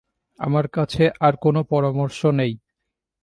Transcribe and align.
আমার 0.39 0.65
কাছে 0.67 1.03
আর 1.19 1.33
কোনো 1.41 1.61
পরামর্শ 1.71 2.19
নেই। 2.39 2.53